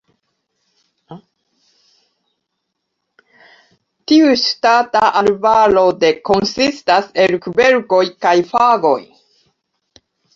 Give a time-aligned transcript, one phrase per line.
[4.11, 8.99] Tiu ŝtata arbaro de konsistas el kverkoj kaj fagoj.